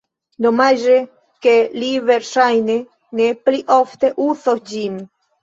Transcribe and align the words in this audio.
Domaĝe 0.43 0.95
ke 1.47 1.53
li 1.83 1.89
verŝajne 2.07 2.79
ne 3.21 3.29
pli 3.45 3.63
ofte 3.77 4.13
uzos 4.27 4.67
ĝin. 4.75 4.99